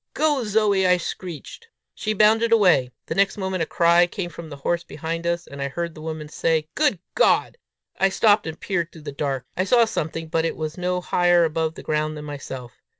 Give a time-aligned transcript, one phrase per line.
[0.15, 1.67] "Go, Zoe!" I shrieked.
[1.93, 2.89] She bounded away.
[3.05, 6.01] The next moment, a cry came from the horse behind us, and I heard the
[6.01, 7.59] woman say "Good God!"
[7.99, 9.45] I stopped, and peered through the dark.
[9.55, 12.81] I saw something, but it was no higher above the ground than myself.